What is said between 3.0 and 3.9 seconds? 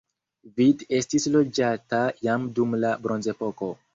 bronzepoko.